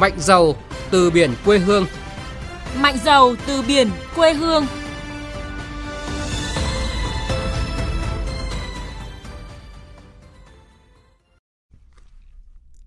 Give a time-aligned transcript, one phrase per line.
[0.00, 0.54] Mạnh giàu
[0.90, 1.86] từ biển quê hương.
[2.78, 4.66] Mạnh giàu từ biển quê hương.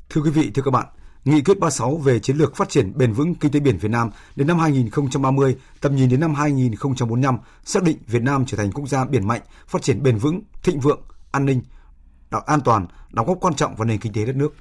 [0.09, 0.85] Thưa quý vị, thưa các bạn,
[1.25, 4.09] Nghị quyết 36 về chiến lược phát triển bền vững kinh tế biển Việt Nam
[4.35, 8.87] đến năm 2030, tầm nhìn đến năm 2045 xác định Việt Nam trở thành quốc
[8.87, 11.01] gia biển mạnh, phát triển bền vững, thịnh vượng,
[11.31, 11.61] an ninh,
[12.45, 14.55] an toàn, đóng góp quan trọng vào nền kinh tế đất nước.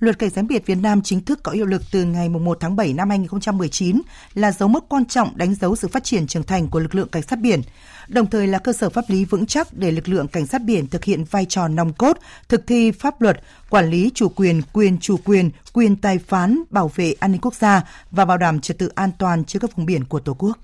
[0.00, 2.76] Luật Cảnh sát biển Việt Nam chính thức có hiệu lực từ ngày 1 tháng
[2.76, 4.02] 7 năm 2019
[4.34, 7.08] là dấu mốc quan trọng đánh dấu sự phát triển trưởng thành của lực lượng
[7.08, 7.62] cảnh sát biển,
[8.08, 10.86] đồng thời là cơ sở pháp lý vững chắc để lực lượng cảnh sát biển
[10.86, 12.16] thực hiện vai trò nòng cốt,
[12.48, 13.40] thực thi pháp luật,
[13.70, 17.54] quản lý chủ quyền, quyền chủ quyền, quyền tài phán, bảo vệ an ninh quốc
[17.54, 20.58] gia và bảo đảm trật tự an toàn trên các vùng biển của Tổ quốc.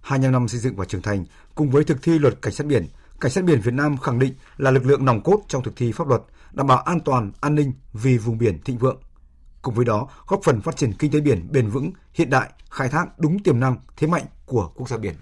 [0.00, 1.24] 25 năm xây dựng và trưởng thành,
[1.54, 2.86] cùng với thực thi luật cảnh sát biển,
[3.20, 5.92] Cảnh sát biển Việt Nam khẳng định là lực lượng nòng cốt trong thực thi
[5.92, 9.00] pháp luật, đảm bảo an toàn, an ninh vì vùng biển thịnh vượng.
[9.62, 12.88] Cùng với đó, góp phần phát triển kinh tế biển bền vững, hiện đại, khai
[12.88, 15.14] thác đúng tiềm năng, thế mạnh của quốc gia biển.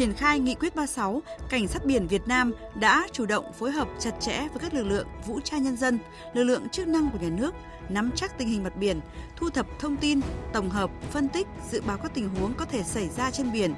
[0.00, 3.88] Triển khai nghị quyết 36, Cảnh sát biển Việt Nam đã chủ động phối hợp
[3.98, 5.98] chặt chẽ với các lực lượng vũ trang nhân dân,
[6.34, 7.54] lực lượng chức năng của nhà nước,
[7.88, 9.00] nắm chắc tình hình mặt biển,
[9.36, 10.20] thu thập thông tin,
[10.52, 13.74] tổng hợp, phân tích, dự báo các tình huống có thể xảy ra trên biển,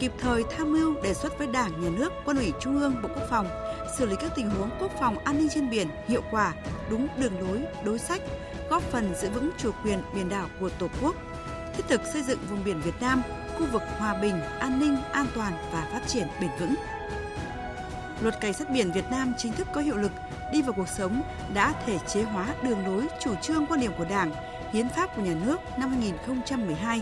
[0.00, 3.08] kịp thời tham mưu đề xuất với Đảng, Nhà nước, Quân ủy Trung ương, Bộ
[3.08, 3.48] Quốc phòng,
[3.98, 6.54] xử lý các tình huống quốc phòng an ninh trên biển hiệu quả,
[6.90, 8.22] đúng đường lối, đối sách,
[8.70, 11.16] góp phần giữ vững chủ quyền biển đảo của Tổ quốc,
[11.76, 13.22] thiết thực xây dựng vùng biển Việt Nam
[13.62, 16.74] khu vực hòa bình, an ninh, an toàn và phát triển bền vững.
[18.20, 20.12] Luật Cảnh sát biển Việt Nam chính thức có hiệu lực,
[20.52, 21.22] đi vào cuộc sống
[21.54, 24.32] đã thể chế hóa đường lối chủ trương quan điểm của Đảng,
[24.72, 27.00] hiến pháp của nhà nước năm 2012,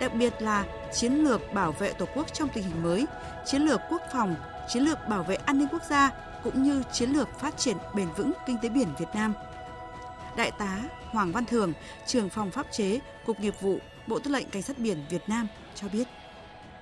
[0.00, 3.06] đặc biệt là chiến lược bảo vệ Tổ quốc trong tình hình mới,
[3.46, 4.36] chiến lược quốc phòng,
[4.68, 6.10] chiến lược bảo vệ an ninh quốc gia
[6.44, 9.34] cũng như chiến lược phát triển bền vững kinh tế biển Việt Nam.
[10.36, 10.78] Đại tá
[11.10, 11.72] Hoàng Văn Thường,
[12.06, 13.78] trưởng phòng pháp chế, Cục Nghiệp vụ,
[14.10, 16.04] Bộ Tư lệnh Cảnh sát biển Việt Nam cho biết.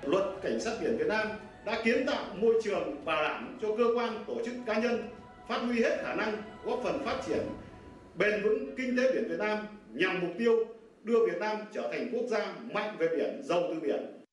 [0.02, 1.28] Luật Cảnh sát biển Việt Nam
[1.64, 5.08] đã kiến tạo môi trường bảo đảm cho cơ quan, tổ chức cá nhân
[5.48, 7.38] phát huy hết khả năng góp phần phát triển
[8.14, 9.58] bền vững kinh tế biển Việt Nam
[9.92, 10.52] nhằm mục tiêu
[11.02, 14.24] đưa Việt Nam trở thành quốc gia mạnh về biển, giàu từ biển.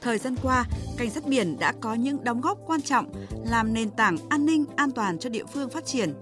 [0.00, 0.64] Thời gian qua,
[0.98, 3.12] cảnh sát biển đã có những đóng góp quan trọng
[3.50, 6.14] làm nền tảng an ninh an toàn cho địa phương phát triển,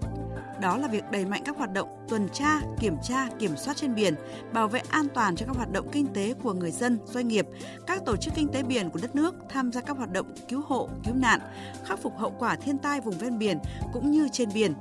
[0.60, 3.94] đó là việc đẩy mạnh các hoạt động tuần tra, kiểm tra, kiểm soát trên
[3.94, 4.14] biển,
[4.52, 7.46] bảo vệ an toàn cho các hoạt động kinh tế của người dân, doanh nghiệp,
[7.86, 10.62] các tổ chức kinh tế biển của đất nước tham gia các hoạt động cứu
[10.66, 11.40] hộ, cứu nạn,
[11.84, 13.58] khắc phục hậu quả thiên tai vùng ven biển
[13.92, 14.74] cũng như trên biển,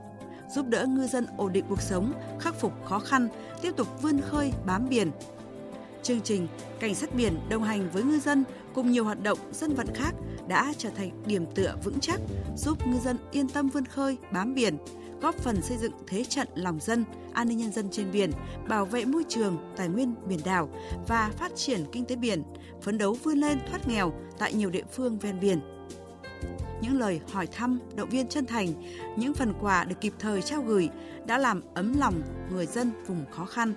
[0.49, 3.27] giúp đỡ ngư dân ổn định cuộc sống, khắc phục khó khăn,
[3.61, 5.11] tiếp tục vươn khơi bám biển.
[6.03, 6.47] Chương trình
[6.79, 10.15] Cảnh sát biển đồng hành với ngư dân cùng nhiều hoạt động dân vận khác
[10.47, 12.19] đã trở thành điểm tựa vững chắc,
[12.57, 14.77] giúp ngư dân yên tâm vươn khơi bám biển,
[15.21, 18.31] góp phần xây dựng thế trận lòng dân, an ninh nhân dân trên biển,
[18.67, 20.69] bảo vệ môi trường, tài nguyên biển đảo
[21.07, 22.43] và phát triển kinh tế biển,
[22.81, 25.59] phấn đấu vươn lên thoát nghèo tại nhiều địa phương ven biển.
[26.81, 28.73] Những lời hỏi thăm, động viên chân thành,
[29.17, 30.89] những phần quà được kịp thời trao gửi
[31.27, 32.21] đã làm ấm lòng
[32.51, 33.73] người dân vùng khó khăn.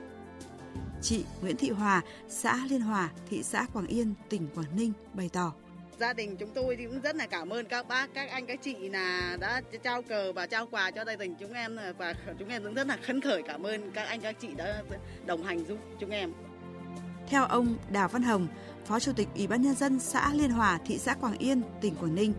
[1.02, 5.30] Chị Nguyễn Thị Hòa, xã Liên Hòa, thị xã Quảng Yên, tỉnh Quảng Ninh bày
[5.32, 5.52] tỏ
[5.98, 8.58] gia đình chúng tôi thì cũng rất là cảm ơn các bác các anh các
[8.62, 12.48] chị là đã trao cờ và trao quà cho gia đình chúng em và chúng
[12.48, 14.82] em cũng rất là khấn khởi cảm ơn các anh các chị đã
[15.26, 16.32] đồng hành giúp chúng em
[17.28, 18.46] theo ông Đào Văn Hồng
[18.86, 21.94] Phó Chủ tịch Ủy ban Nhân dân xã Liên Hòa, thị xã Quảng Yên, tỉnh
[21.94, 22.32] Quảng Ninh.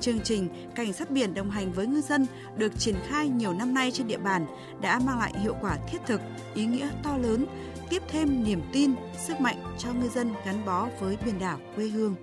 [0.00, 2.26] Chương trình Cảnh sát biển đồng hành với ngư dân
[2.56, 4.46] được triển khai nhiều năm nay trên địa bàn
[4.80, 6.20] đã mang lại hiệu quả thiết thực,
[6.54, 7.46] ý nghĩa to lớn,
[7.90, 8.94] tiếp thêm niềm tin,
[9.26, 12.16] sức mạnh cho ngư dân gắn bó với biển đảo quê hương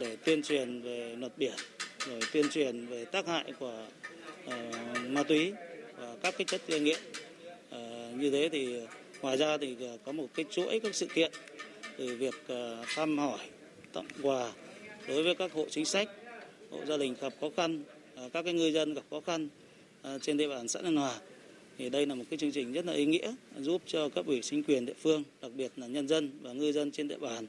[0.00, 1.54] để tuyên truyền về luật biển,
[2.06, 3.86] rồi tuyên truyền về tác hại của
[4.46, 4.52] uh,
[5.08, 5.52] ma túy
[5.96, 6.98] và các cái chất gây nghiện.
[7.68, 8.80] Uh, như thế thì
[9.22, 11.32] ngoài ra thì ờ, có một cái chuỗi các sự kiện
[11.96, 13.38] từ việc uh, thăm hỏi,
[13.92, 14.52] tặng quà
[15.08, 16.08] đối với các hộ chính sách,
[16.70, 17.82] hộ gia đình gặp khó khăn,
[18.26, 19.48] uh, các cái ngư dân gặp khó khăn
[20.14, 21.14] uh, trên địa bàn xã Nhân Hòa
[21.80, 24.40] thì đây là một cái chương trình rất là ý nghĩa giúp cho cấp ủy
[24.42, 27.46] chính quyền địa phương đặc biệt là nhân dân và ngư dân trên địa bàn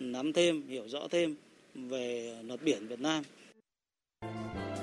[0.00, 1.34] nắm thêm hiểu rõ thêm
[1.74, 3.22] về luật biển Việt Nam.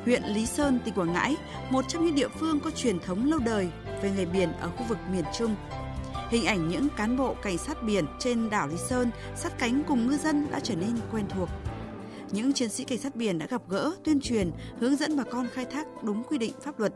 [0.06, 1.36] Huyện Lý Sơn, tỉnh Quảng Ngãi,
[1.70, 3.68] một trong những địa phương có truyền thống lâu đời
[4.02, 5.56] về nghề biển ở khu vực miền Trung.
[6.30, 10.08] Hình ảnh những cán bộ cảnh sát biển trên đảo Lý Sơn sát cánh cùng
[10.08, 11.50] ngư dân đã trở nên quen thuộc.
[12.32, 15.48] Những chiến sĩ cảnh sát biển đã gặp gỡ, tuyên truyền, hướng dẫn bà con
[15.54, 16.94] khai thác đúng quy định pháp luật.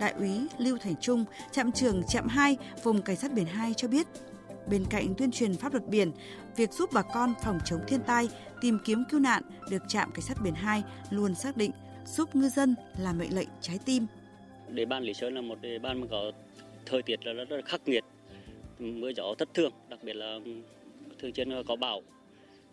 [0.00, 3.88] Đại úy Lưu Thành Trung, trạm trưởng trạm 2, vùng cảnh sát biển 2 cho
[3.88, 4.06] biết,
[4.68, 6.12] bên cạnh tuyên truyền pháp luật biển,
[6.56, 8.28] việc giúp bà con phòng chống thiên tai,
[8.60, 11.70] tìm kiếm cứu nạn được trạm cảnh sát biển 2 luôn xác định
[12.06, 14.06] giúp ngư dân là mệnh lệnh trái tim.
[14.68, 16.32] Địa bàn Lý Sơn là một địa bàn mà có
[16.86, 18.04] thời tiết là rất, rất khắc nghiệt,
[18.78, 20.38] mưa gió thất thường, đặc biệt là
[21.18, 22.02] thường xuyên có bão.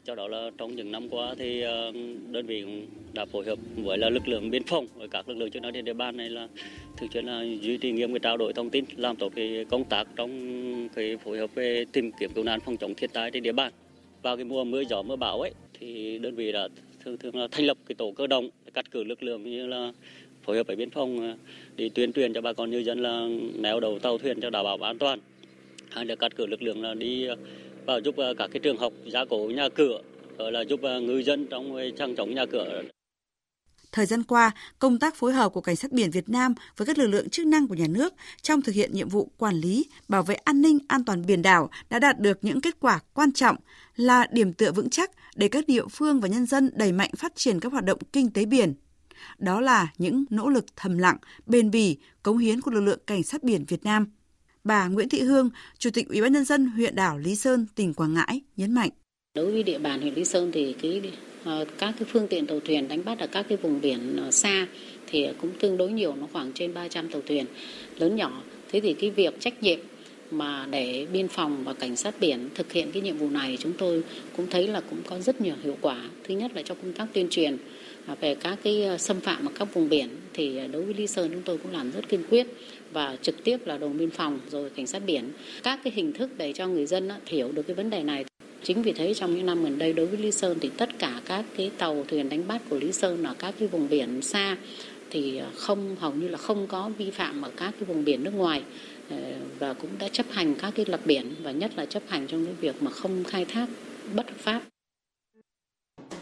[0.05, 1.91] Do đó là trong những năm qua thì ờ,
[2.31, 5.37] đơn vị cũng đã phối hợp với là lực lượng biên phòng với các lực
[5.37, 6.47] lượng chức năng trên địa bàn này là
[6.97, 9.83] thực chất là duy trì nghiêm cái trao đổi thông tin, làm tốt cái công
[9.83, 13.43] tác trong cái phối hợp về tìm kiếm cứu nạn phòng chống thiên tai trên
[13.43, 13.71] địa bàn.
[14.21, 16.67] Vào cái mùa mưa gió mưa bão ấy thì đơn vị đã
[17.03, 19.91] thường thường là thành lập cái tổ cơ động cắt cử lực lượng như là
[20.43, 21.37] phối hợp với biên phòng ờ,
[21.75, 23.27] để tuyên truyền cho bà con ngư dân là
[23.59, 25.19] néo đầu tàu thuyền cho đảm bảo an toàn
[25.91, 27.35] hay là cắt cử lực lượng là đi ờ,
[27.85, 30.01] và giúp ờ, các cái trường học gia cố nhà cửa
[30.37, 32.81] rồi là giúp ờ, ngư dân trong ờ, trang chống nhà cửa
[33.91, 36.97] Thời gian qua, công tác phối hợp của Cảnh sát biển Việt Nam với các
[36.97, 40.23] lực lượng chức năng của nhà nước trong thực hiện nhiệm vụ quản lý, bảo
[40.23, 43.55] vệ an ninh, an toàn biển đảo đã đạt được những kết quả quan trọng
[43.95, 47.35] là điểm tựa vững chắc để các địa phương và nhân dân đẩy mạnh phát
[47.35, 48.73] triển các hoạt động kinh tế biển.
[49.37, 53.23] Đó là những nỗ lực thầm lặng, bền bỉ, cống hiến của lực lượng Cảnh
[53.23, 54.07] sát biển Việt Nam.
[54.63, 57.93] Bà Nguyễn Thị Hương, Chủ tịch Ủy ban nhân dân huyện đảo Lý Sơn, tỉnh
[57.93, 58.89] Quảng Ngãi nhấn mạnh.
[59.35, 61.01] Đối với địa bàn huyện Lý Sơn thì cái
[61.43, 64.31] ờ, các cái phương tiện tàu thuyền đánh bắt ở các cái vùng biển ờ,
[64.31, 64.67] xa
[65.07, 67.45] thì cũng tương đối nhiều nó khoảng trên 300 tàu thuyền
[67.97, 69.79] lớn nhỏ thế thì cái việc trách nhiệm
[70.31, 73.73] mà để biên phòng và cảnh sát biển thực hiện cái nhiệm vụ này chúng
[73.73, 74.03] tôi
[74.37, 75.97] cũng thấy là cũng có rất nhiều hiệu quả.
[76.23, 77.57] Thứ nhất là trong công tác tuyên truyền
[78.05, 80.93] à, về các cái ờ, xâm phạm ở các vùng biển thì ờ, đối với
[80.93, 82.47] Lý Sơn chúng tôi cũng làm rất kiên quyết
[82.93, 85.31] và trực tiếp là đồn biên phòng rồi cảnh sát biển.
[85.63, 88.25] Các cái hình thức để cho người dân hiểu được cái vấn đề này.
[88.63, 91.21] Chính vì thế trong những năm gần đây đối với Lý Sơn thì tất cả
[91.25, 94.57] các cái tàu thuyền đánh bắt của Lý Sơn ở các cái vùng biển xa
[95.09, 98.23] thì ờ, không, hầu như là không có vi phạm ở các cái vùng biển
[98.23, 98.61] nước ngoài.
[99.11, 99.17] Ờ,
[99.59, 102.45] và cũng đã chấp hành các cái luật biển và nhất là chấp hành trong
[102.45, 103.67] cái việc mà không khai thác
[104.15, 104.61] bất hợp pháp.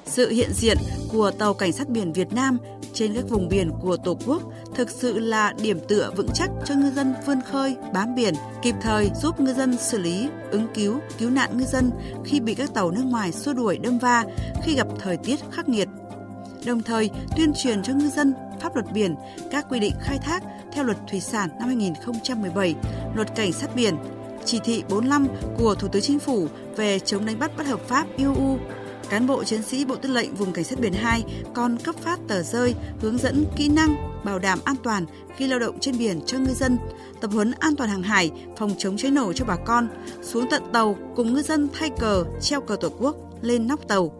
[0.05, 0.77] Sự hiện diện
[1.11, 2.57] của tàu cảnh sát biển Việt Nam
[2.93, 4.41] trên các vùng biển của Tổ quốc
[4.75, 8.75] thực sự là điểm tựa vững chắc cho ngư dân vươn khơi, bám biển, kịp
[8.81, 11.91] thời giúp ngư dân xử lý, ứng cứu, cứu nạn ngư dân
[12.25, 14.25] khi bị các tàu nước ngoài xua đuổi đâm va,
[14.63, 15.87] khi gặp thời tiết khắc nghiệt.
[16.65, 19.15] Đồng thời tuyên truyền cho ngư dân pháp luật biển,
[19.51, 22.75] các quy định khai thác theo luật thủy sản năm 2017,
[23.15, 23.95] luật cảnh sát biển,
[24.45, 25.27] chỉ thị 45
[25.57, 28.57] của Thủ tướng Chính phủ về chống đánh bắt bất hợp pháp IUU
[29.09, 31.23] cán bộ chiến sĩ Bộ Tư lệnh Vùng Cảnh sát biển 2
[31.53, 35.59] còn cấp phát tờ rơi hướng dẫn kỹ năng bảo đảm an toàn khi lao
[35.59, 36.77] động trên biển cho ngư dân,
[37.21, 39.87] tập huấn an toàn hàng hải, phòng chống cháy nổ cho bà con,
[40.21, 44.11] xuống tận tàu cùng ngư dân thay cờ, treo cờ Tổ quốc lên nóc tàu.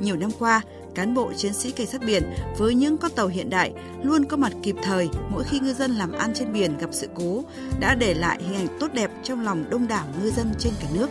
[0.00, 0.60] Nhiều năm qua,
[0.94, 2.22] cán bộ chiến sĩ cảnh sát biển
[2.58, 3.72] với những con tàu hiện đại
[4.02, 7.08] luôn có mặt kịp thời mỗi khi ngư dân làm ăn trên biển gặp sự
[7.14, 7.44] cố
[7.80, 10.88] đã để lại hình ảnh tốt đẹp trong lòng đông đảo ngư dân trên cả
[10.94, 11.10] nước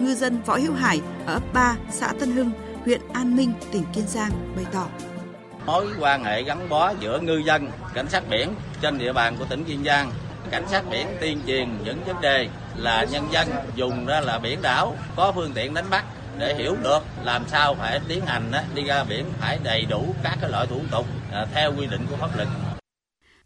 [0.00, 2.50] ngư dân Võ Hữu Hải ở ấp 3, xã Tân Hưng,
[2.84, 4.86] huyện An Minh, tỉnh Kiên Giang bày tỏ.
[5.66, 9.44] Mối quan hệ gắn bó giữa ngư dân, cảnh sát biển trên địa bàn của
[9.44, 10.12] tỉnh Kiên Giang
[10.50, 14.62] cảnh sát biển tuyên truyền những vấn đề là nhân dân dùng ra là biển
[14.62, 16.04] đảo có phương tiện đánh bắt
[16.38, 20.38] để hiểu được làm sao phải tiến hành đi ra biển phải đầy đủ các
[20.40, 22.48] cái loại thủ tục à, theo quy định của pháp luật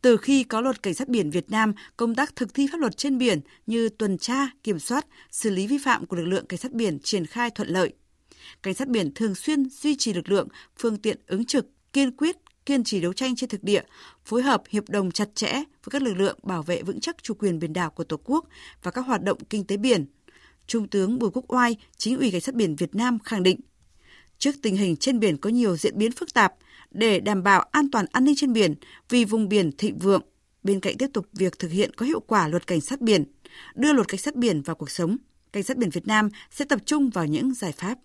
[0.03, 2.97] từ khi có luật cảnh sát biển Việt Nam, công tác thực thi pháp luật
[2.97, 6.59] trên biển như tuần tra, kiểm soát, xử lý vi phạm của lực lượng cảnh
[6.59, 7.93] sát biển triển khai thuận lợi.
[8.63, 12.37] Cảnh sát biển thường xuyên duy trì lực lượng, phương tiện ứng trực, kiên quyết,
[12.67, 13.83] kiên trì đấu tranh trên thực địa,
[14.25, 17.35] phối hợp hiệp đồng chặt chẽ với các lực lượng bảo vệ vững chắc chủ
[17.35, 18.45] quyền biển đảo của Tổ quốc
[18.83, 20.07] và các hoạt động kinh tế biển.
[20.69, 23.61] Trung tướng Bùi Quốc Oai, chính ủy cảnh sát biển Việt Nam khẳng định,
[24.39, 26.55] trước tình hình trên biển có nhiều diễn biến phức tạp,
[26.91, 28.75] để đảm bảo an toàn an ninh trên biển
[29.09, 30.23] vì vùng biển thịnh vượng.
[30.63, 33.25] Bên cạnh tiếp tục việc thực hiện có hiệu quả luật cảnh sát biển,
[33.75, 35.17] đưa luật cảnh sát biển vào cuộc sống,
[35.53, 37.99] cảnh sát biển Việt Nam sẽ tập trung vào những giải pháp.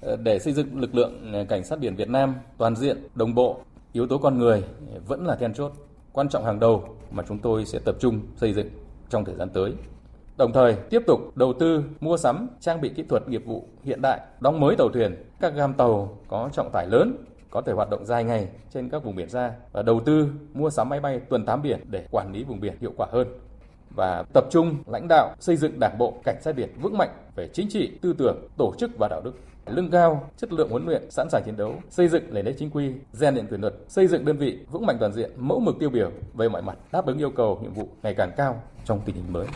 [0.00, 3.34] Ờ, để xây dựng lực lượng ờ, cảnh sát biển Việt Nam toàn diện, đồng
[3.34, 4.62] bộ, yếu tố con người
[5.06, 5.72] vẫn là then chốt,
[6.12, 8.68] quan trọng hàng đầu mà chúng tôi sẽ tập trung xây dựng
[9.10, 9.72] trong thời gian tới.
[10.36, 14.02] Đồng thời tiếp tục đầu tư mua sắm trang bị kỹ thuật nghiệp vụ hiện
[14.02, 17.16] đại, đóng mới tàu thuyền, các gam tàu có trọng tải lớn
[17.50, 20.70] có thể hoạt động dài ngày trên các vùng biển xa và đầu tư mua
[20.70, 23.28] sắm máy bay tuần thám biển để quản lý vùng biển hiệu quả hơn.
[23.96, 27.48] Và tập trung lãnh đạo xây dựng đảng bộ cảnh sát biển vững mạnh về
[27.52, 29.32] chính trị, tư tưởng, tổ chức và đạo đức.
[29.66, 32.70] Lưng cao chất lượng huấn luyện sẵn sàng chiến đấu xây dựng nền nếp chính
[32.70, 35.78] quy rèn luyện kỷ luật xây dựng đơn vị vững mạnh toàn diện mẫu mực
[35.80, 39.00] tiêu biểu về mọi mặt đáp ứng yêu cầu nhiệm vụ ngày càng cao trong
[39.04, 39.46] tình hình mới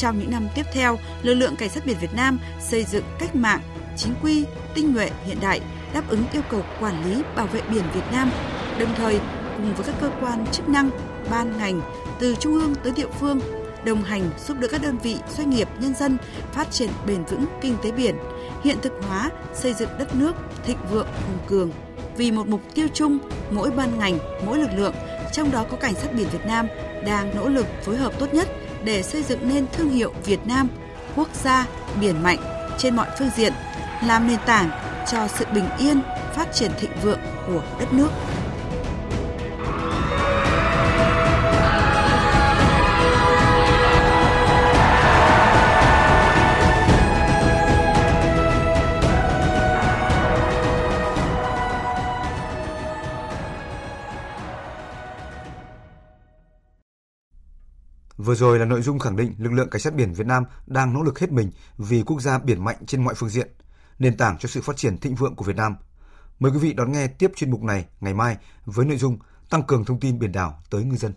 [0.00, 3.36] trong những năm tiếp theo, lực lượng cảnh sát biển Việt Nam xây dựng cách
[3.36, 3.60] mạng,
[3.96, 5.60] chính quy, tinh nhuệ, hiện đại,
[5.94, 8.30] đáp ứng yêu cầu quản lý bảo vệ biển Việt Nam,
[8.78, 9.20] đồng thời
[9.56, 10.90] cùng với các cơ quan chức năng,
[11.30, 11.80] ban ngành
[12.20, 13.40] từ trung ương tới địa phương
[13.84, 16.16] đồng hành giúp đỡ các đơn vị, doanh nghiệp, nhân dân
[16.52, 18.16] phát triển bền vững kinh tế biển,
[18.64, 20.32] hiện thực hóa xây dựng đất nước
[20.64, 21.70] thịnh vượng hùng cường.
[22.16, 23.18] vì một mục tiêu chung,
[23.50, 24.94] mỗi ban ngành, mỗi lực lượng,
[25.32, 26.66] trong đó có cảnh sát biển Việt Nam
[27.06, 28.48] đang nỗ lực phối hợp tốt nhất
[28.84, 30.68] để xây dựng nên thương hiệu Việt Nam,
[31.16, 31.66] quốc gia
[32.00, 32.38] biển mạnh
[32.78, 33.52] trên mọi phương diện,
[34.06, 34.70] làm nền tảng
[35.12, 36.00] cho sự bình yên,
[36.34, 38.08] phát triển thịnh vượng của đất nước.
[58.24, 60.94] Vừa rồi là nội dung khẳng định lực lượng cảnh sát biển Việt Nam đang
[60.94, 63.48] nỗ lực hết mình vì quốc gia biển mạnh trên mọi phương diện,
[63.98, 65.76] nền tảng cho sự phát triển thịnh vượng của Việt Nam.
[66.38, 69.18] Mời quý vị đón nghe tiếp chuyên mục này ngày mai với nội dung
[69.50, 71.12] tăng cường thông tin biển đảo tới ngư dân.